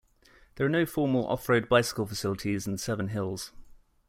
[0.55, 3.51] There are no formal off-road bicycle facilities in Seven Hills.